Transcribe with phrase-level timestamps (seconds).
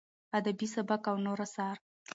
[0.37, 1.77] ادبي سبک او نور اثار: